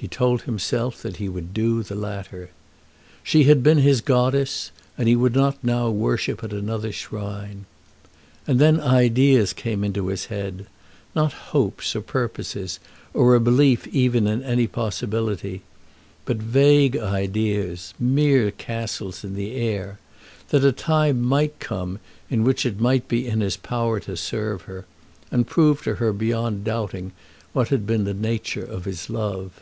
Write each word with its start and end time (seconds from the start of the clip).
He 0.00 0.06
told 0.06 0.42
himself 0.42 1.02
that 1.02 1.16
he 1.16 1.28
would 1.28 1.52
do 1.52 1.82
the 1.82 1.96
latter. 1.96 2.50
She 3.24 3.42
had 3.42 3.64
been 3.64 3.78
his 3.78 4.00
goddess, 4.00 4.70
and 4.96 5.08
he 5.08 5.16
would 5.16 5.34
not 5.34 5.56
now 5.64 5.90
worship 5.90 6.44
at 6.44 6.52
another 6.52 6.92
shrine. 6.92 7.64
And 8.46 8.60
then 8.60 8.80
ideas 8.80 9.52
came 9.52 9.82
into 9.82 10.06
his 10.06 10.26
head, 10.26 10.66
not 11.16 11.32
hopes, 11.50 11.96
or 11.96 12.00
purposes, 12.00 12.78
or 13.12 13.34
a 13.34 13.40
belief 13.40 13.88
even 13.88 14.28
in 14.28 14.40
any 14.44 14.68
possibility, 14.68 15.62
but 16.24 16.36
vague 16.36 16.96
ideas, 16.96 17.92
mere 17.98 18.52
castles 18.52 19.24
in 19.24 19.34
the 19.34 19.56
air, 19.56 19.98
that 20.50 20.62
a 20.64 20.70
time 20.70 21.20
might 21.20 21.58
come 21.58 21.98
in 22.30 22.44
which 22.44 22.64
it 22.64 22.80
might 22.80 23.08
be 23.08 23.26
in 23.26 23.40
his 23.40 23.56
power 23.56 23.98
to 23.98 24.16
serve 24.16 24.62
her, 24.62 24.84
and 25.32 25.48
to 25.48 25.52
prove 25.52 25.82
to 25.82 25.96
her 25.96 26.12
beyond 26.12 26.62
doubting 26.62 27.10
what 27.52 27.70
had 27.70 27.84
been 27.84 28.04
the 28.04 28.14
nature 28.14 28.64
of 28.64 28.84
his 28.84 29.10
love. 29.10 29.60